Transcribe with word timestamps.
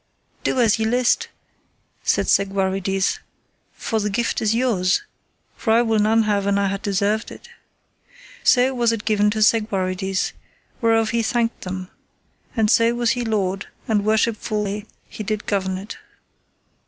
Do 0.43 0.59
as 0.59 0.79
ye 0.79 0.85
list, 0.85 1.27
said 2.01 2.25
Segwarides, 2.27 3.19
for 3.75 3.99
the 3.99 4.09
gift 4.09 4.41
is 4.41 4.55
yours, 4.55 5.03
for 5.55 5.73
I 5.73 5.83
will 5.83 5.99
none 5.99 6.23
have 6.23 6.47
an 6.47 6.57
I 6.57 6.69
had 6.69 6.81
deserved 6.81 7.29
it. 7.29 7.49
So 8.43 8.73
was 8.73 8.91
it 8.91 9.05
given 9.05 9.29
to 9.29 9.43
Segwarides, 9.43 10.33
whereof 10.81 11.11
he 11.11 11.21
thanked 11.21 11.61
them; 11.61 11.91
and 12.57 12.71
so 12.71 12.95
was 12.95 13.11
he 13.11 13.23
lord, 13.23 13.67
and 13.87 14.03
worshipfully 14.03 14.87
he 15.07 15.21
did 15.23 15.45
govern 15.45 15.77
it. 15.77 15.97